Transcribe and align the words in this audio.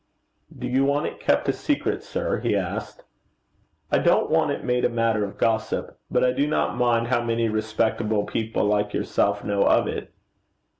'Do 0.57 0.67
you 0.67 0.83
want 0.83 1.05
it 1.05 1.19
kept 1.19 1.47
a 1.47 1.53
secret, 1.53 2.01
sir?' 2.01 2.39
he 2.39 2.55
asked. 2.55 3.03
'I 3.91 3.99
don't 3.99 4.31
want 4.31 4.49
it 4.49 4.63
made 4.63 4.83
a 4.83 4.89
matter 4.89 5.23
of 5.23 5.37
gossip. 5.37 5.95
But 6.09 6.23
I 6.23 6.31
do 6.31 6.47
not 6.47 6.75
mind 6.75 7.09
how 7.09 7.21
many 7.23 7.49
respectable 7.49 8.23
people 8.23 8.65
like 8.65 8.95
yourself 8.95 9.43
know 9.43 9.61
of 9.63 9.85
it.' 9.85 10.11